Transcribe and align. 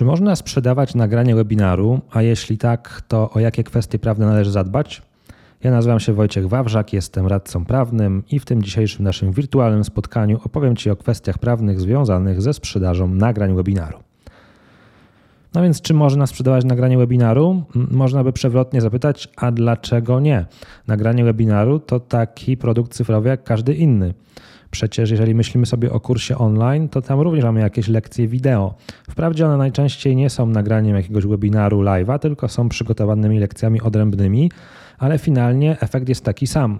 Czy 0.00 0.04
można 0.04 0.36
sprzedawać 0.36 0.94
nagranie 0.94 1.34
webinaru, 1.34 2.00
a 2.10 2.22
jeśli 2.22 2.58
tak, 2.58 3.02
to 3.08 3.30
o 3.30 3.40
jakie 3.40 3.64
kwestie 3.64 3.98
prawne 3.98 4.26
należy 4.26 4.50
zadbać? 4.50 5.02
Ja 5.64 5.70
nazywam 5.70 6.00
się 6.00 6.12
Wojciech 6.12 6.48
Wawrzak, 6.48 6.92
jestem 6.92 7.26
radcą 7.26 7.64
prawnym 7.64 8.22
i 8.30 8.38
w 8.38 8.44
tym 8.44 8.62
dzisiejszym 8.62 9.04
naszym 9.04 9.32
wirtualnym 9.32 9.84
spotkaniu 9.84 10.40
opowiem 10.44 10.76
Ci 10.76 10.90
o 10.90 10.96
kwestiach 10.96 11.38
prawnych 11.38 11.80
związanych 11.80 12.42
ze 12.42 12.52
sprzedażą 12.52 13.08
nagrań 13.08 13.54
webinaru. 13.54 13.98
No 15.54 15.62
więc, 15.62 15.80
czy 15.82 15.94
można 15.94 16.26
sprzedawać 16.26 16.64
nagranie 16.64 16.98
webinaru? 16.98 17.62
Można 17.74 18.24
by 18.24 18.32
przewrotnie 18.32 18.80
zapytać, 18.80 19.28
a 19.36 19.52
dlaczego 19.52 20.20
nie? 20.20 20.46
Nagranie 20.86 21.24
webinaru 21.24 21.78
to 21.78 22.00
taki 22.00 22.56
produkt 22.56 22.94
cyfrowy 22.94 23.28
jak 23.28 23.44
każdy 23.44 23.74
inny. 23.74 24.14
Przecież 24.70 25.10
jeżeli 25.10 25.34
myślimy 25.34 25.66
sobie 25.66 25.92
o 25.92 26.00
kursie 26.00 26.38
online, 26.38 26.88
to 26.88 27.02
tam 27.02 27.20
również 27.20 27.44
mamy 27.44 27.60
jakieś 27.60 27.88
lekcje 27.88 28.28
wideo. 28.28 28.74
Wprawdzie 29.10 29.46
one 29.46 29.56
najczęściej 29.56 30.16
nie 30.16 30.30
są 30.30 30.46
nagraniem 30.46 30.96
jakiegoś 30.96 31.26
webinaru 31.26 31.82
live'a, 31.82 32.18
tylko 32.18 32.48
są 32.48 32.68
przygotowanymi 32.68 33.38
lekcjami 33.38 33.80
odrębnymi, 33.80 34.50
ale 34.98 35.18
finalnie 35.18 35.80
efekt 35.80 36.08
jest 36.08 36.24
taki 36.24 36.46
sam. 36.46 36.78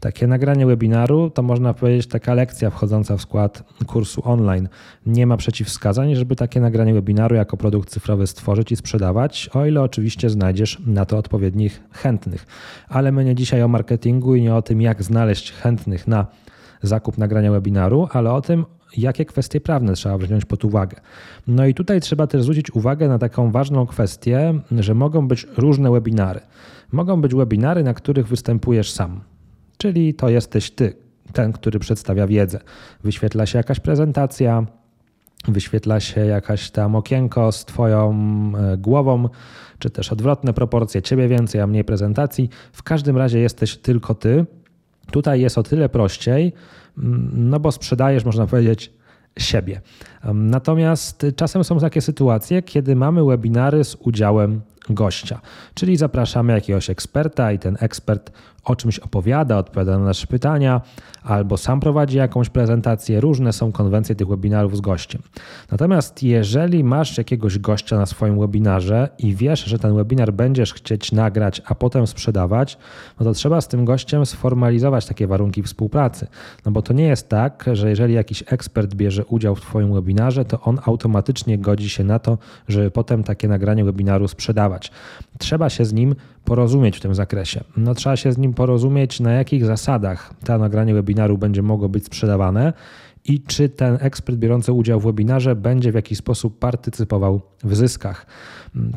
Takie 0.00 0.26
nagranie 0.26 0.66
webinaru 0.66 1.30
to 1.30 1.42
można 1.42 1.74
powiedzieć 1.74 2.06
taka 2.06 2.34
lekcja 2.34 2.70
wchodząca 2.70 3.16
w 3.16 3.20
skład 3.20 3.62
kursu 3.86 4.22
online. 4.24 4.68
Nie 5.06 5.26
ma 5.26 5.36
przeciwwskazań, 5.36 6.14
żeby 6.14 6.36
takie 6.36 6.60
nagranie 6.60 6.94
webinaru 6.94 7.36
jako 7.36 7.56
produkt 7.56 7.90
cyfrowy 7.90 8.26
stworzyć 8.26 8.72
i 8.72 8.76
sprzedawać, 8.76 9.50
o 9.54 9.66
ile 9.66 9.82
oczywiście 9.82 10.30
znajdziesz 10.30 10.78
na 10.86 11.04
to 11.04 11.18
odpowiednich 11.18 11.82
chętnych. 11.92 12.46
Ale 12.88 13.12
my 13.12 13.24
nie 13.24 13.34
dzisiaj 13.34 13.62
o 13.62 13.68
marketingu 13.68 14.34
i 14.34 14.42
nie 14.42 14.54
o 14.54 14.62
tym, 14.62 14.80
jak 14.80 15.02
znaleźć 15.02 15.52
chętnych 15.52 16.08
na 16.08 16.26
zakup 16.82 17.18
nagrania 17.18 17.52
webinaru, 17.52 18.08
ale 18.12 18.32
o 18.32 18.40
tym, 18.40 18.64
jakie 18.96 19.24
kwestie 19.24 19.60
prawne 19.60 19.92
trzeba 19.92 20.18
wziąć 20.18 20.44
pod 20.44 20.64
uwagę. 20.64 20.96
No 21.46 21.66
i 21.66 21.74
tutaj 21.74 22.00
trzeba 22.00 22.26
też 22.26 22.42
zwrócić 22.42 22.70
uwagę 22.70 23.08
na 23.08 23.18
taką 23.18 23.50
ważną 23.50 23.86
kwestię, 23.86 24.60
że 24.78 24.94
mogą 24.94 25.28
być 25.28 25.46
różne 25.56 25.90
webinary. 25.90 26.40
Mogą 26.92 27.20
być 27.20 27.34
webinary, 27.34 27.82
na 27.82 27.94
których 27.94 28.28
występujesz 28.28 28.92
sam, 28.92 29.20
czyli 29.76 30.14
to 30.14 30.28
jesteś 30.28 30.70
ty, 30.70 30.92
ten, 31.32 31.52
który 31.52 31.78
przedstawia 31.78 32.26
wiedzę. 32.26 32.60
Wyświetla 33.04 33.46
się 33.46 33.58
jakaś 33.58 33.80
prezentacja, 33.80 34.66
wyświetla 35.48 36.00
się 36.00 36.26
jakaś 36.26 36.70
tam 36.70 36.96
okienko 36.96 37.52
z 37.52 37.64
Twoją 37.64 38.12
e, 38.58 38.76
głową, 38.76 39.28
czy 39.78 39.90
też 39.90 40.12
odwrotne 40.12 40.52
proporcje, 40.52 41.02
Ciebie 41.02 41.28
więcej, 41.28 41.60
a 41.60 41.66
mniej 41.66 41.84
prezentacji. 41.84 42.50
W 42.72 42.82
każdym 42.82 43.16
razie 43.16 43.38
jesteś 43.38 43.76
tylko 43.76 44.14
Ty 44.14 44.46
Tutaj 45.10 45.40
jest 45.40 45.58
o 45.58 45.62
tyle 45.62 45.88
prościej, 45.88 46.52
mm, 46.98 47.30
no 47.34 47.60
bo 47.60 47.72
sprzedajesz, 47.72 48.24
można 48.24 48.46
powiedzieć, 48.46 48.92
siebie. 49.38 49.80
Natomiast 50.34 51.26
czasem 51.36 51.64
są 51.64 51.78
takie 51.78 52.00
sytuacje, 52.00 52.62
kiedy 52.62 52.96
mamy 52.96 53.24
webinary 53.24 53.84
z 53.84 53.94
udziałem 53.94 54.60
gościa, 54.90 55.40
czyli 55.74 55.96
zapraszamy 55.96 56.52
jakiegoś 56.52 56.90
eksperta 56.90 57.52
i 57.52 57.58
ten 57.58 57.76
ekspert 57.80 58.30
o 58.64 58.76
czymś 58.76 58.98
opowiada, 58.98 59.56
odpowiada 59.58 59.98
na 59.98 60.04
nasze 60.04 60.26
pytania, 60.26 60.80
albo 61.22 61.56
sam 61.56 61.80
prowadzi 61.80 62.16
jakąś 62.16 62.48
prezentację. 62.48 63.20
Różne 63.20 63.52
są 63.52 63.72
konwencje 63.72 64.14
tych 64.14 64.28
webinarów 64.28 64.76
z 64.76 64.80
gościem. 64.80 65.22
Natomiast 65.70 66.22
jeżeli 66.22 66.84
masz 66.84 67.18
jakiegoś 67.18 67.58
gościa 67.58 67.96
na 67.96 68.06
swoim 68.06 68.40
webinarze 68.40 69.08
i 69.18 69.34
wiesz, 69.34 69.64
że 69.64 69.78
ten 69.78 69.96
webinar 69.96 70.32
będziesz 70.32 70.74
chcieć 70.74 71.12
nagrać, 71.12 71.62
a 71.66 71.74
potem 71.74 72.06
sprzedawać, 72.06 72.78
no 73.20 73.26
to 73.26 73.32
trzeba 73.32 73.60
z 73.60 73.68
tym 73.68 73.84
gościem 73.84 74.26
sformalizować 74.26 75.06
takie 75.06 75.26
warunki 75.26 75.62
współpracy. 75.62 76.26
No 76.66 76.72
bo 76.72 76.82
to 76.82 76.92
nie 76.92 77.06
jest 77.06 77.28
tak, 77.28 77.64
że 77.72 77.90
jeżeli 77.90 78.14
jakiś 78.14 78.44
ekspert 78.46 78.94
bierze 78.94 79.24
udział 79.24 79.54
w 79.54 79.60
Twoim 79.60 79.94
webinarze, 79.94 80.44
to 80.44 80.60
on 80.60 80.78
automatycznie 80.86 81.58
godzi 81.58 81.90
się 81.90 82.04
na 82.04 82.18
to, 82.18 82.38
żeby 82.68 82.90
potem 82.90 83.24
takie 83.24 83.48
nagranie 83.48 83.84
webinaru 83.84 84.28
sprzedawać. 84.28 84.77
Trzeba 85.38 85.70
się 85.70 85.84
z 85.84 85.92
nim 85.92 86.14
porozumieć 86.44 86.96
w 86.96 87.00
tym 87.00 87.14
zakresie. 87.14 87.64
No, 87.76 87.94
trzeba 87.94 88.16
się 88.16 88.32
z 88.32 88.38
nim 88.38 88.54
porozumieć, 88.54 89.20
na 89.20 89.32
jakich 89.32 89.64
zasadach 89.64 90.34
to 90.44 90.58
nagranie 90.58 90.94
webinaru 90.94 91.38
będzie 91.38 91.62
mogło 91.62 91.88
być 91.88 92.04
sprzedawane 92.04 92.72
i 93.28 93.40
czy 93.40 93.68
ten 93.68 93.98
ekspert 94.00 94.38
biorący 94.38 94.72
udział 94.72 95.00
w 95.00 95.04
webinarze 95.04 95.56
będzie 95.56 95.92
w 95.92 95.94
jakiś 95.94 96.18
sposób 96.18 96.58
partycypował 96.58 97.40
w 97.64 97.76
zyskach. 97.76 98.26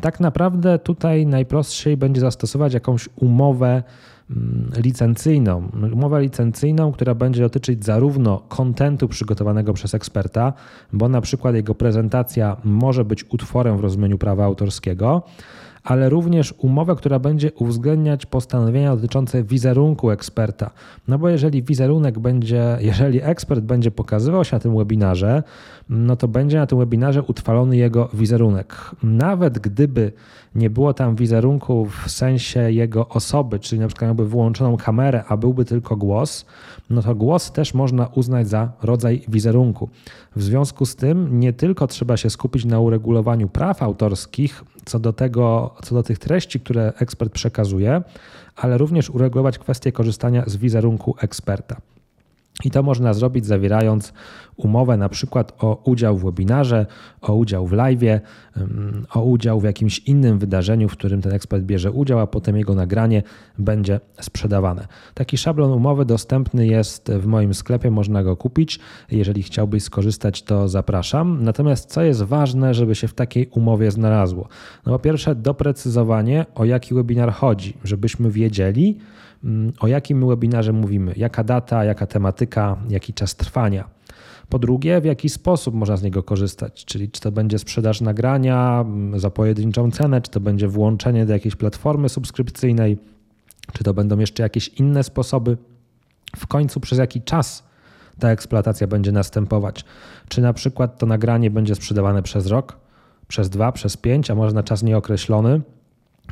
Tak 0.00 0.20
naprawdę 0.20 0.78
tutaj 0.78 1.26
najprościej 1.26 1.96
będzie 1.96 2.20
zastosować 2.20 2.74
jakąś 2.74 3.08
umowę 3.16 3.82
mm, 4.30 4.70
licencyjną. 4.76 5.70
Umowę 5.92 6.22
licencyjną, 6.22 6.92
która 6.92 7.14
będzie 7.14 7.42
dotyczyć 7.42 7.84
zarówno 7.84 8.42
kontentu 8.48 9.08
przygotowanego 9.08 9.72
przez 9.72 9.94
eksperta, 9.94 10.52
bo 10.92 11.08
na 11.08 11.20
przykład 11.20 11.54
jego 11.54 11.74
prezentacja 11.74 12.56
może 12.64 13.04
być 13.04 13.24
utworem 13.28 13.76
w 13.76 13.80
rozumieniu 13.80 14.18
prawa 14.18 14.44
autorskiego, 14.44 15.22
ale 15.84 16.08
również 16.08 16.54
umowę, 16.58 16.96
która 16.96 17.18
będzie 17.18 17.52
uwzględniać 17.52 18.26
postanowienia 18.26 18.96
dotyczące 18.96 19.42
wizerunku 19.42 20.10
eksperta. 20.10 20.70
No 21.08 21.18
bo 21.18 21.28
jeżeli 21.28 21.62
wizerunek 21.62 22.18
będzie, 22.18 22.78
jeżeli 22.80 23.22
ekspert 23.22 23.60
będzie 23.60 23.90
pokazywał 23.90 24.44
się 24.44 24.56
na 24.56 24.60
tym 24.60 24.76
webinarze, 24.76 25.42
no 25.88 26.16
to 26.16 26.28
będzie 26.28 26.58
na 26.58 26.66
tym 26.66 26.78
webinarze 26.78 27.22
utrwalony 27.22 27.76
jego 27.76 28.08
wizerunek. 28.14 28.76
Nawet 29.02 29.58
gdyby 29.58 30.12
nie 30.54 30.70
było 30.70 30.94
tam 30.94 31.16
wizerunku 31.16 31.86
w 31.86 32.10
sensie 32.10 32.72
jego 32.72 33.08
osoby, 33.08 33.58
czyli 33.58 33.80
na 33.80 33.86
przykład 33.86 34.08
miałby 34.08 34.28
wyłączoną 34.28 34.76
kamerę, 34.76 35.24
a 35.28 35.36
byłby 35.36 35.64
tylko 35.64 35.96
głos, 35.96 36.46
no 36.90 37.02
to 37.02 37.14
głos 37.14 37.52
też 37.52 37.74
można 37.74 38.06
uznać 38.06 38.48
za 38.48 38.72
rodzaj 38.82 39.22
wizerunku. 39.28 39.88
W 40.36 40.42
związku 40.42 40.86
z 40.86 40.96
tym 40.96 41.40
nie 41.40 41.52
tylko 41.52 41.86
trzeba 41.86 42.16
się 42.16 42.30
skupić 42.30 42.64
na 42.64 42.80
uregulowaniu 42.80 43.48
praw 43.48 43.82
autorskich 43.82 44.64
co 44.84 44.98
do 44.98 45.12
tego, 45.12 45.74
co 45.82 45.94
do 45.94 46.02
tych 46.02 46.18
treści, 46.18 46.60
które 46.60 46.92
ekspert 46.98 47.32
przekazuje, 47.32 48.02
ale 48.56 48.78
również 48.78 49.10
uregulować 49.10 49.58
kwestię 49.58 49.92
korzystania 49.92 50.44
z 50.46 50.56
wizerunku 50.56 51.14
eksperta. 51.20 51.76
I 52.64 52.70
to 52.70 52.82
można 52.82 53.14
zrobić 53.14 53.46
zawierając 53.46 54.12
umowę 54.56 54.96
na 54.96 55.08
przykład 55.08 55.52
o 55.58 55.82
udział 55.84 56.16
w 56.16 56.24
webinarze, 56.24 56.86
o 57.20 57.34
udział 57.34 57.66
w 57.66 57.72
live, 57.72 58.00
o 59.14 59.22
udział 59.22 59.60
w 59.60 59.64
jakimś 59.64 59.98
innym 59.98 60.38
wydarzeniu, 60.38 60.88
w 60.88 60.92
którym 60.92 61.22
ten 61.22 61.32
ekspert 61.32 61.64
bierze 61.64 61.90
udział, 61.90 62.20
a 62.20 62.26
potem 62.26 62.56
jego 62.56 62.74
nagranie 62.74 63.22
będzie 63.58 64.00
sprzedawane. 64.20 64.86
Taki 65.14 65.38
szablon 65.38 65.72
umowy 65.72 66.04
dostępny 66.04 66.66
jest 66.66 67.12
w 67.12 67.26
moim 67.26 67.54
sklepie, 67.54 67.90
można 67.90 68.22
go 68.22 68.36
kupić. 68.36 68.80
Jeżeli 69.10 69.42
chciałbyś 69.42 69.82
skorzystać, 69.82 70.42
to 70.42 70.68
zapraszam. 70.68 71.44
Natomiast 71.44 71.90
co 71.90 72.02
jest 72.02 72.22
ważne, 72.22 72.74
żeby 72.74 72.94
się 72.94 73.08
w 73.08 73.14
takiej 73.14 73.46
umowie 73.46 73.90
znalazło? 73.90 74.48
No 74.86 74.92
po 74.92 74.98
pierwsze, 74.98 75.34
doprecyzowanie, 75.34 76.46
o 76.54 76.64
jaki 76.64 76.94
webinar 76.94 77.32
chodzi, 77.32 77.76
żebyśmy 77.84 78.30
wiedzieli, 78.30 78.98
mm, 79.44 79.72
o 79.80 79.86
jakim 79.86 80.28
webinarze 80.28 80.72
mówimy, 80.72 81.12
jaka 81.16 81.44
data, 81.44 81.84
jaka 81.84 82.06
tematyka, 82.06 82.51
jaki 82.88 83.14
czas 83.14 83.36
trwania. 83.36 83.88
Po 84.48 84.58
drugie, 84.58 85.00
w 85.00 85.04
jaki 85.04 85.28
sposób 85.28 85.74
można 85.74 85.96
z 85.96 86.02
niego 86.02 86.22
korzystać, 86.22 86.84
czyli 86.84 87.10
czy 87.10 87.20
to 87.20 87.32
będzie 87.32 87.58
sprzedaż 87.58 88.00
nagrania 88.00 88.80
mm, 88.80 89.20
za 89.20 89.30
pojedynczą 89.30 89.90
cenę, 89.90 90.20
czy 90.20 90.30
to 90.30 90.40
będzie 90.40 90.68
włączenie 90.68 91.26
do 91.26 91.32
jakiejś 91.32 91.56
platformy 91.56 92.08
subskrypcyjnej, 92.08 92.98
czy 93.72 93.84
to 93.84 93.94
będą 93.94 94.18
jeszcze 94.18 94.42
jakieś 94.42 94.68
inne 94.68 95.04
sposoby. 95.04 95.56
W 96.36 96.46
końcu 96.46 96.80
przez 96.80 96.98
jaki 96.98 97.22
czas 97.22 97.62
ta 98.18 98.30
eksploatacja 98.30 98.86
będzie 98.86 99.12
następować. 99.12 99.84
Czy 100.28 100.40
na 100.40 100.52
przykład 100.52 100.98
to 100.98 101.06
nagranie 101.06 101.50
będzie 101.50 101.74
sprzedawane 101.74 102.22
przez 102.22 102.46
rok, 102.46 102.76
przez 103.28 103.50
dwa, 103.50 103.72
przez 103.72 103.96
pięć, 103.96 104.30
a 104.30 104.34
może 104.34 104.54
na 104.54 104.62
czas 104.62 104.82
nieokreślony, 104.82 105.60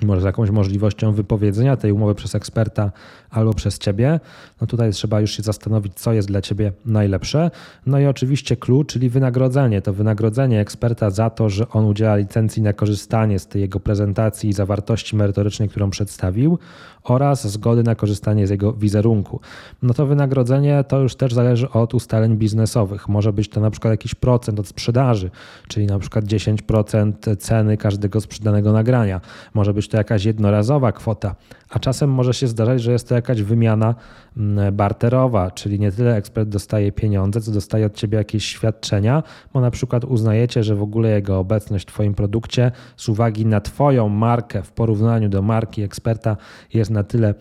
może 0.02 0.20
z 0.20 0.24
jakąś 0.24 0.50
możliwością 0.50 1.12
wypowiedzenia 1.12 1.76
tej 1.76 1.92
umowy 1.92 2.14
przez 2.14 2.34
eksperta 2.34 2.92
albo 3.30 3.54
przez 3.54 3.78
ciebie, 3.78 4.20
no 4.60 4.66
tutaj 4.66 4.92
trzeba 4.92 5.20
już 5.20 5.30
się 5.30 5.42
zastanowić, 5.42 5.94
co 5.94 6.12
jest 6.12 6.28
dla 6.28 6.40
ciebie 6.40 6.72
najlepsze. 6.86 7.50
No 7.86 7.98
i 7.98 8.06
oczywiście 8.06 8.56
klucz, 8.56 8.92
czyli 8.92 9.08
wynagrodzenie. 9.08 9.82
To 9.82 9.92
wynagrodzenie 9.92 10.60
eksperta 10.60 11.10
za 11.10 11.30
to, 11.30 11.48
że 11.48 11.68
on 11.68 11.84
udziela 11.84 12.16
licencji 12.16 12.62
na 12.62 12.72
korzystanie 12.72 13.38
z 13.38 13.46
tej 13.46 13.62
jego 13.62 13.80
prezentacji 13.80 14.50
i 14.50 14.52
zawartości 14.52 15.16
merytorycznej, 15.16 15.68
którą 15.68 15.90
przedstawił, 15.90 16.58
oraz 17.04 17.46
zgody 17.46 17.82
na 17.82 17.94
korzystanie 17.94 18.46
z 18.46 18.50
jego 18.50 18.72
wizerunku. 18.72 19.40
No 19.82 19.94
to 19.94 20.06
wynagrodzenie 20.06 20.84
to 20.88 21.00
już 21.00 21.16
też 21.16 21.34
zależy 21.34 21.70
od 21.70 21.94
ustaleń 21.94 22.36
biznesowych. 22.36 23.08
Może 23.08 23.32
być 23.32 23.48
to 23.48 23.60
na 23.60 23.70
przykład 23.70 23.90
jakiś 23.90 24.14
procent 24.14 24.60
od 24.60 24.68
sprzedaży, 24.68 25.30
czyli 25.68 25.86
na 25.86 25.98
przykład 25.98 26.24
10% 26.24 27.36
ceny 27.36 27.76
każdego 27.76 28.20
sprzedanego 28.20 28.72
nagrania. 28.72 29.20
Może 29.54 29.74
być 29.74 29.88
to 29.88 29.96
jakaś 29.96 30.24
jednorazowa 30.24 30.92
kwota, 30.92 31.34
a 31.70 31.78
czasem 31.78 32.10
może 32.10 32.34
się 32.34 32.46
zdarzać, 32.46 32.82
że 32.82 32.92
jest 32.92 33.08
to 33.08 33.14
jakaś 33.14 33.42
wymiana 33.42 33.94
mm, 34.36 34.76
barterowa, 34.76 35.50
czyli 35.50 35.80
nie 35.80 35.92
tyle 35.92 36.16
ekspert 36.16 36.48
dostaje 36.48 36.92
pieniądze, 36.92 37.40
co 37.40 37.52
dostaje 37.52 37.86
od 37.86 37.94
ciebie 37.94 38.18
jakieś 38.18 38.44
świadczenia, 38.44 39.22
bo 39.52 39.60
na 39.60 39.70
przykład 39.70 40.04
uznajecie, 40.04 40.62
że 40.62 40.74
w 40.76 40.82
ogóle 40.82 41.10
jego 41.10 41.38
obecność 41.38 41.84
w 41.84 41.92
twoim 41.92 42.14
produkcie 42.14 42.72
z 42.96 43.08
uwagi 43.08 43.46
na 43.46 43.60
twoją 43.60 44.08
markę 44.08 44.62
w 44.62 44.72
porównaniu 44.72 45.28
do 45.28 45.42
marki 45.42 45.82
eksperta 45.82 46.36
jest 46.74 46.89
na 46.90 47.02
tyle 47.02 47.34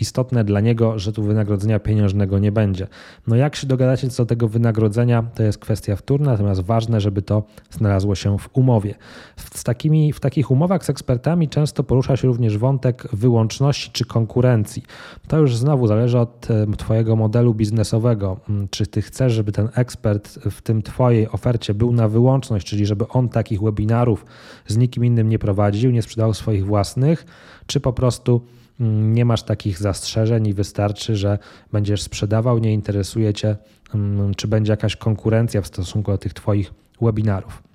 istotne 0.00 0.44
dla 0.44 0.60
niego, 0.60 0.98
że 0.98 1.12
tu 1.12 1.22
wynagrodzenia 1.22 1.78
pieniężnego 1.78 2.38
nie 2.38 2.52
będzie. 2.52 2.86
No 3.26 3.36
jak 3.36 3.56
się 3.56 3.66
dogadacie 3.66 4.08
co 4.08 4.22
do 4.22 4.26
tego 4.26 4.48
wynagrodzenia, 4.48 5.22
to 5.34 5.42
jest 5.42 5.58
kwestia 5.58 5.96
wtórna, 5.96 6.30
natomiast 6.30 6.60
ważne, 6.60 7.00
żeby 7.00 7.22
to 7.22 7.42
znalazło 7.70 8.14
się 8.14 8.38
w 8.38 8.48
umowie. 8.52 8.94
Z 9.36 9.64
takimi, 9.64 10.12
w 10.12 10.20
takich 10.20 10.50
umowach 10.50 10.84
z 10.84 10.90
ekspertami 10.90 11.48
często 11.48 11.84
porusza 11.84 12.16
się 12.16 12.28
również 12.28 12.58
wątek 12.58 13.08
wyłączności 13.12 13.90
czy 13.92 14.04
konkurencji. 14.04 14.82
To 15.28 15.38
już 15.38 15.56
znowu 15.56 15.86
zależy 15.86 16.18
od 16.18 16.48
Twojego 16.78 17.16
modelu 17.16 17.54
biznesowego. 17.54 18.40
Mm, 18.48 18.68
czy 18.70 18.86
Ty 18.86 19.02
chcesz, 19.02 19.32
żeby 19.32 19.52
ten 19.52 19.68
ekspert 19.74 20.38
w 20.50 20.62
tym 20.62 20.82
Twojej 20.82 21.28
ofercie 21.28 21.74
był 21.74 21.92
na 21.92 22.08
wyłączność, 22.08 22.66
czyli 22.66 22.86
żeby 22.86 23.08
on 23.08 23.28
takich 23.28 23.62
webinarów 23.62 24.26
z 24.66 24.76
nikim 24.76 25.04
innym 25.04 25.28
nie 25.28 25.38
prowadził, 25.38 25.90
nie 25.90 26.02
sprzedawał 26.02 26.34
swoich 26.34 26.66
własnych, 26.66 27.26
czy 27.66 27.80
po 27.80 27.92
prostu 27.92 28.32
mm, 28.32 28.67
nie 28.80 29.24
masz 29.24 29.42
takich 29.42 29.78
zastrzeżeń 29.78 30.46
i 30.46 30.54
wystarczy, 30.54 31.16
że 31.16 31.38
będziesz 31.72 32.02
sprzedawał, 32.02 32.58
nie 32.58 32.72
interesuje 32.72 33.34
Cię, 33.34 33.56
mm, 33.94 34.34
czy 34.34 34.48
będzie 34.48 34.72
jakaś 34.72 34.96
konkurencja 34.96 35.62
w 35.62 35.66
stosunku 35.66 36.10
do 36.10 36.18
tych 36.18 36.34
Twoich 36.34 36.72
webinarów. 37.00 37.67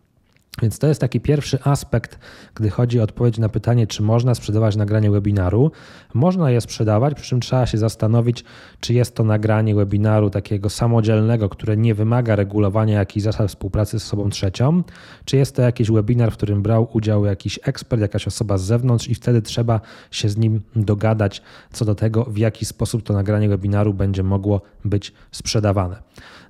Więc 0.61 0.79
to 0.79 0.87
jest 0.87 1.01
taki 1.01 1.19
pierwszy 1.19 1.59
aspekt, 1.63 2.19
gdy 2.55 2.69
chodzi 2.69 2.99
o 2.99 3.03
odpowiedź 3.03 3.37
na 3.37 3.49
pytanie, 3.49 3.87
czy 3.87 4.03
można 4.03 4.35
sprzedawać 4.35 4.75
nagranie 4.75 5.11
webinaru. 5.11 5.71
Można 6.13 6.51
je 6.51 6.61
sprzedawać, 6.61 7.13
przy 7.13 7.29
czym 7.29 7.39
trzeba 7.39 7.65
się 7.65 7.77
zastanowić, 7.77 8.43
czy 8.79 8.93
jest 8.93 9.15
to 9.15 9.23
nagranie 9.23 9.75
webinaru 9.75 10.29
takiego 10.29 10.69
samodzielnego, 10.69 11.49
które 11.49 11.77
nie 11.77 11.95
wymaga 11.95 12.35
regulowania 12.35 12.99
jakichś 12.99 13.23
zasad 13.23 13.49
współpracy 13.49 13.99
z 13.99 14.03
osobą 14.03 14.29
trzecią, 14.29 14.83
czy 15.25 15.37
jest 15.37 15.55
to 15.55 15.61
jakiś 15.61 15.91
webinar, 15.91 16.31
w 16.31 16.37
którym 16.37 16.61
brał 16.61 16.87
udział 16.93 17.25
jakiś 17.25 17.59
ekspert, 17.63 18.01
jakaś 18.01 18.27
osoba 18.27 18.57
z 18.57 18.63
zewnątrz 18.63 19.07
i 19.07 19.15
wtedy 19.15 19.41
trzeba 19.41 19.81
się 20.11 20.29
z 20.29 20.37
nim 20.37 20.61
dogadać 20.75 21.41
co 21.71 21.85
do 21.85 21.95
tego, 21.95 22.23
w 22.23 22.37
jaki 22.37 22.65
sposób 22.65 23.03
to 23.03 23.13
nagranie 23.13 23.49
webinaru 23.49 23.93
będzie 23.93 24.23
mogło 24.23 24.61
być 24.85 25.13
sprzedawane. 25.31 25.95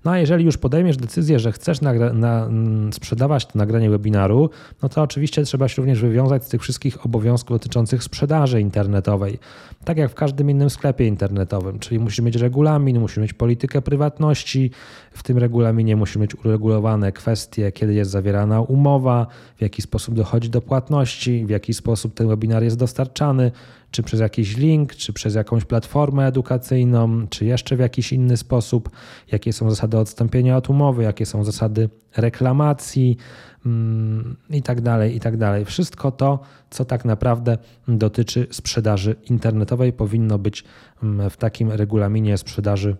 No 0.05 0.11
a 0.11 0.17
jeżeli 0.17 0.45
już 0.45 0.57
podejmiesz 0.57 0.97
decyzję, 0.97 1.39
że 1.39 1.51
chcesz 1.51 1.81
nagra- 1.81 2.13
na, 2.13 2.45
mm, 2.45 2.93
sprzedawać 2.93 3.45
to 3.45 3.51
nagranie 3.59 3.89
webinaru, 3.93 4.49
no 4.81 4.89
to 4.89 5.01
oczywiście 5.01 5.43
trzeba 5.43 5.67
się 5.67 5.75
również 5.77 6.01
wywiązać 6.01 6.45
z 6.45 6.49
tych 6.49 6.61
wszystkich 6.61 7.05
obowiązków 7.05 7.55
dotyczących 7.55 8.03
sprzedaży 8.03 8.61
internetowej. 8.61 9.39
Tak 9.85 9.97
jak 9.97 10.11
w 10.11 10.15
każdym 10.15 10.49
innym 10.49 10.69
sklepie 10.69 11.07
internetowym, 11.07 11.79
czyli 11.79 11.99
musisz 11.99 12.19
mieć 12.19 12.35
regulamin, 12.35 12.99
musisz 12.99 13.17
mieć 13.17 13.33
politykę 13.33 13.81
prywatności, 13.81 14.71
w 15.11 15.23
tym 15.23 15.37
regulaminie 15.37 15.95
musisz 15.95 16.17
mieć 16.17 16.35
uregulowane 16.35 17.11
kwestie, 17.11 17.71
kiedy 17.71 17.93
jest 17.93 18.11
zawierana 18.11 18.61
umowa, 18.61 19.27
w 19.57 19.61
jaki 19.61 19.81
sposób 19.81 20.15
dochodzi 20.15 20.49
do 20.49 20.61
płatności, 20.61 21.45
w 21.45 21.49
jaki 21.49 21.73
sposób 21.73 22.13
ten 22.13 22.27
webinar 22.27 22.63
jest 22.63 22.77
dostarczany, 22.77 23.51
czy 23.93 24.03
przez 24.03 24.19
jakiś 24.19 24.57
link, 24.57 24.95
czy 24.95 25.13
przez 25.13 25.35
jakąś 25.35 25.65
platformę 25.65 26.27
edukacyjną, 26.27 27.27
czy 27.27 27.45
jeszcze 27.45 27.75
w 27.75 27.79
jakiś 27.79 28.13
inny 28.13 28.37
sposób, 28.37 28.89
jakie 29.31 29.53
są 29.53 29.69
zasady 29.69 29.97
odstąpienia 29.97 30.57
od 30.57 30.69
umowy, 30.69 31.03
jakie 31.03 31.25
są 31.25 31.43
zasady 31.43 31.89
reklamacji 32.17 33.17
mm, 33.65 34.35
i 34.49 34.61
tak 34.61 34.81
dalej, 34.81 35.15
i 35.15 35.19
tak 35.19 35.37
dalej. 35.37 35.65
Wszystko 35.65 36.11
to, 36.11 36.39
co 36.69 36.85
tak 36.85 37.05
naprawdę 37.05 37.57
dotyczy 37.87 38.47
sprzedaży 38.51 39.15
internetowej, 39.29 39.93
powinno 39.93 40.39
być 40.39 40.63
mm, 41.03 41.29
w 41.29 41.37
takim 41.37 41.71
regulaminie 41.71 42.37
sprzedaży 42.37 42.95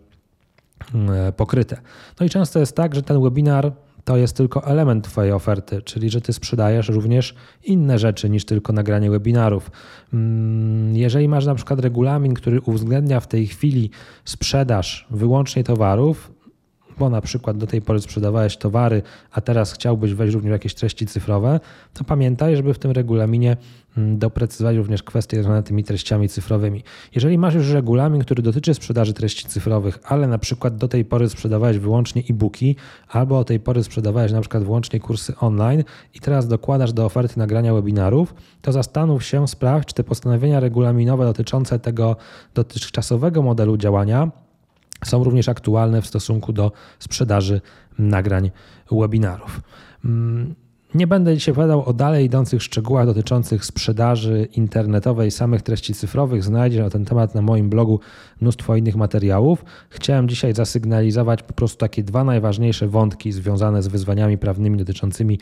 mm, 0.94 1.34
pokryte. 1.34 1.78
No 2.20 2.26
i 2.26 2.30
często 2.30 2.60
jest 2.60 2.76
tak, 2.76 2.96
że 2.96 3.04
ten 3.04 3.24
webinar 3.24 3.72
to 4.04 4.18
jest 4.18 4.38
tylko 4.38 4.66
element 4.66 5.06
Twojej 5.06 5.32
oferty, 5.32 5.82
czyli 5.82 6.10
że 6.10 6.22
Ty 6.22 6.34
sprzedajesz 6.34 6.90
również 6.90 7.36
inne 7.64 8.00
rzeczy 8.00 8.30
niż 8.30 8.46
tylko 8.46 8.74
nagranie 8.74 9.12
webinarów. 9.12 9.72
Mm, 10.14 10.96
jeżeli 10.96 11.28
masz 11.28 11.46
na 11.46 11.56
przykład 11.56 11.80
regulamin, 11.80 12.34
który 12.34 12.62
uwzględnia 12.62 13.20
w 13.20 13.28
tej 13.28 13.48
chwili 13.48 13.90
sprzedaż 14.26 15.08
wyłącznie 15.10 15.64
towarów, 15.64 16.32
bo 17.00 17.10
na 17.10 17.22
przykład 17.22 17.58
do 17.58 17.68
tej 17.68 17.82
pory 17.82 18.02
sprzedawałeś 18.02 18.58
towary, 18.58 19.02
a 19.32 19.42
teraz 19.42 19.74
chciałbyś 19.74 20.14
wejść 20.14 20.34
również 20.34 20.52
jakieś 20.52 20.76
treści 20.76 21.06
cyfrowe, 21.06 21.60
to 21.94 22.04
pamiętaj, 22.04 22.56
żeby 22.56 22.74
w 22.74 22.80
tym 22.80 22.92
regulaminie 22.92 23.58
mm, 23.98 24.18
doprecyzować 24.18 24.76
również 24.78 25.04
kwestie 25.04 25.38
związane 25.38 25.64
tymi 25.64 25.84
treściami 25.84 26.30
cyfrowymi. 26.30 26.84
Jeżeli 27.16 27.38
masz 27.38 27.54
już 27.54 27.70
regulamin, 27.70 28.22
który 28.22 28.44
dotyczy 28.44 28.74
sprzedaży 28.74 29.14
treści 29.14 29.46
cyfrowych, 29.46 30.00
ale 30.04 30.28
na 30.28 30.38
przykład 30.38 30.78
do 30.78 30.88
tej 30.88 31.06
pory 31.06 31.30
sprzedawałeś 31.30 31.78
wyłącznie 31.78 32.24
e-booki, 32.30 32.76
albo 33.10 33.38
do 33.38 33.44
tej 33.44 33.60
pory 33.60 33.84
sprzedawałeś 33.84 34.32
na 34.32 34.42
przykład 34.42 34.64
wyłącznie 34.64 35.00
kursy 35.00 35.36
online 35.40 35.84
i 36.14 36.20
teraz 36.20 36.48
dokładasz 36.48 36.94
do 36.94 37.06
oferty 37.06 37.40
nagrania 37.40 37.74
webinarów, 37.74 38.34
to 38.62 38.72
zastanów 38.72 39.24
się, 39.24 39.48
sprawdź, 39.48 39.88
czy 39.88 39.94
te 39.94 40.04
postanowienia 40.04 40.60
regulaminowe 40.60 41.26
dotyczące 41.26 41.80
tego 41.80 42.16
dotychczasowego 42.54 43.42
modelu 43.42 43.78
działania 43.78 44.43
są 45.06 45.24
również 45.24 45.50
aktualne 45.50 46.02
w 46.02 46.08
stosunku 46.08 46.54
do 46.54 46.72
sprzedaży 47.00 47.62
nagrań 48.00 48.52
webinarów. 48.92 49.62
Nie 50.96 51.08
będę 51.08 51.36
dzisiaj 51.36 51.52
opowiadał 51.52 51.86
o 51.86 51.94
dalej 51.94 52.26
idących 52.26 52.64
szczegółach 52.64 53.06
dotyczących 53.06 53.66
sprzedaży 53.66 54.48
internetowej 54.56 55.32
samych 55.32 55.62
treści 55.62 55.94
cyfrowych. 55.94 56.44
Znajdziesz 56.44 56.82
na 56.82 56.90
ten 56.90 57.06
temat 57.06 57.36
na 57.36 57.42
moim 57.42 57.70
blogu 57.70 58.00
mnóstwo 58.42 58.76
innych 58.76 58.96
materiałów. 58.96 59.66
Chciałem 59.90 60.30
dzisiaj 60.30 60.54
zasygnalizować 60.54 61.44
po 61.44 61.54
prostu 61.54 61.78
takie 61.78 62.04
dwa 62.04 62.24
najważniejsze 62.24 62.88
wątki 62.88 63.32
związane 63.32 63.82
z 63.84 63.88
wyzwaniami 63.88 64.38
prawnymi 64.38 64.78
dotyczącymi 64.78 65.40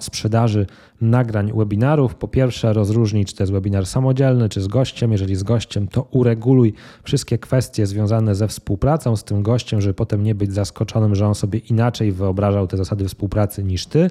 sprzedaży 0.00 0.66
nagrań 1.00 1.52
webinarów. 1.56 2.14
Po 2.14 2.28
pierwsze, 2.28 2.72
rozróżnij, 2.72 3.24
czy 3.24 3.36
to 3.36 3.42
jest 3.42 3.52
webinar 3.52 3.86
samodzielny, 3.86 4.48
czy 4.48 4.60
z 4.60 4.68
gościem. 4.68 5.12
Jeżeli 5.12 5.36
z 5.36 5.42
gościem, 5.42 5.88
to 5.88 6.06
ureguluj 6.10 6.74
wszystkie 7.02 7.38
kwestie 7.38 7.86
związane 7.86 8.34
ze 8.34 8.48
współpracą 8.48 9.16
z 9.16 9.24
tym 9.24 9.42
gościem, 9.42 9.80
żeby 9.80 9.94
potem 9.94 10.22
nie 10.22 10.34
być 10.34 10.52
zaskoczonym, 10.52 11.14
że 11.14 11.26
on 11.26 11.34
sobie 11.34 11.58
inaczej 11.58 12.12
wyobrażał 12.12 12.66
te 12.66 12.76
zasady 12.76 13.08
współpracy 13.08 13.64
niż 13.64 13.86
ty. 13.86 14.10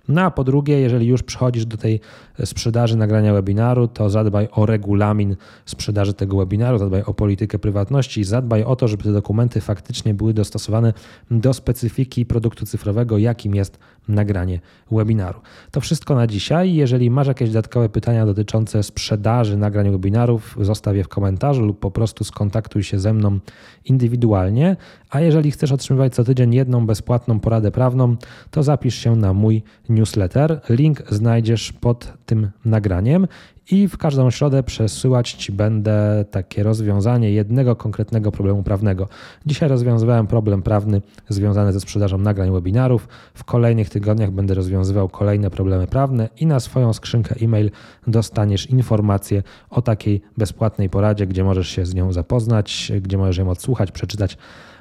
No 0.07 0.21
a 0.21 0.31
po 0.31 0.43
drugie, 0.43 0.79
jeżeli 0.79 1.07
już 1.07 1.23
przychodzisz 1.23 1.65
do 1.65 1.77
tej 1.77 1.99
sprzedaży 2.45 2.97
nagrania 2.97 3.33
webinaru, 3.33 3.87
to 3.87 4.09
zadbaj 4.09 4.47
o 4.51 4.65
regulamin 4.65 5.35
sprzedaży 5.65 6.13
tego 6.13 6.37
webinaru, 6.37 6.77
zadbaj 6.77 7.03
o 7.03 7.13
politykę 7.13 7.59
prywatności 7.59 8.21
zadbaj 8.23 8.63
o 8.63 8.75
to, 8.75 8.87
żeby 8.87 9.03
te 9.03 9.13
dokumenty 9.13 9.61
faktycznie 9.61 10.13
były 10.13 10.33
dostosowane 10.33 10.93
do 11.31 11.53
specyfiki 11.53 12.25
produktu 12.25 12.65
cyfrowego, 12.65 13.17
jakim 13.17 13.55
jest 13.55 13.79
nagranie 14.07 14.59
webinaru. 14.91 15.39
To 15.71 15.81
wszystko 15.81 16.15
na 16.15 16.27
dzisiaj. 16.27 16.73
Jeżeli 16.73 17.09
masz 17.09 17.27
jakieś 17.27 17.49
dodatkowe 17.49 17.89
pytania 17.89 18.25
dotyczące 18.25 18.83
sprzedaży 18.83 19.57
nagrań 19.57 19.91
webinarów, 19.91 20.57
zostaw 20.61 20.95
je 20.95 21.03
w 21.03 21.07
komentarzu 21.07 21.65
lub 21.65 21.79
po 21.79 21.91
prostu 21.91 22.23
skontaktuj 22.23 22.83
się 22.83 22.99
ze 22.99 23.13
mną 23.13 23.39
indywidualnie. 23.85 24.75
A 25.09 25.21
jeżeli 25.21 25.51
chcesz 25.51 25.71
otrzymywać 25.71 26.15
co 26.15 26.23
tydzień 26.23 26.53
jedną 26.53 26.85
bezpłatną 26.85 27.39
poradę 27.39 27.71
prawną, 27.71 28.15
to 28.51 28.63
zapisz 28.63 28.95
się 28.95 29.15
na 29.15 29.33
mój 29.33 29.63
newsletter. 30.01 30.61
Link 30.69 31.03
znajdziesz 31.09 31.73
pod 31.73 32.13
tym 32.25 32.49
nagraniem 32.65 33.27
i 33.71 33.87
w 33.87 33.97
każdą 33.97 34.31
środę 34.31 34.63
przesyłać 34.63 35.31
Ci 35.33 35.51
będę 35.51 36.25
takie 36.31 36.63
rozwiązanie 36.63 37.31
jednego 37.31 37.75
konkretnego 37.75 38.31
problemu 38.31 38.63
prawnego. 38.63 39.07
Dzisiaj 39.45 39.69
rozwiązywałem 39.69 40.27
problem 40.27 40.61
prawny 40.61 41.01
związany 41.29 41.73
ze 41.73 41.79
sprzedażą 41.79 42.17
nagrań 42.17 42.51
webinarów. 42.51 43.07
W 43.33 43.43
kolejnych 43.43 43.89
tygodniach 43.89 44.31
będę 44.31 44.53
rozwiązywał 44.53 45.09
kolejne 45.09 45.49
problemy 45.49 45.87
prawne 45.87 46.29
i 46.37 46.45
na 46.45 46.59
swoją 46.59 46.93
skrzynkę 46.93 47.35
e-mail 47.41 47.71
dostaniesz 48.07 48.69
informację 48.69 49.43
o 49.69 49.81
takiej 49.81 50.21
bezpłatnej 50.37 50.89
poradzie, 50.89 51.27
gdzie 51.27 51.43
możesz 51.43 51.69
się 51.69 51.85
z 51.85 51.93
nią 51.93 52.13
zapoznać, 52.13 52.91
gdzie 53.01 53.17
możesz 53.17 53.37
ją 53.37 53.49
odsłuchać, 53.49 53.91
przeczytać, 53.91 54.37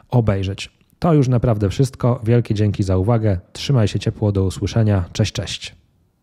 obejrzeć. 0.09 0.80
To 1.01 1.15
już 1.15 1.29
naprawdę 1.29 1.71
wszystko. 1.71 2.21
Wielkie 2.25 2.55
dzięki 2.55 2.83
za 2.83 2.97
uwagę. 2.97 3.39
Trzymaj 3.53 3.89
się 3.89 3.99
ciepło, 3.99 4.33
do 4.33 4.45
usłyszenia. 4.45 5.05
Cześć, 5.13 5.33
cześć. 5.33 5.80